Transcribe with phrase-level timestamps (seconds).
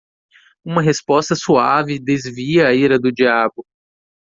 [0.65, 3.63] Uma resposta suave desvia a ira do diabo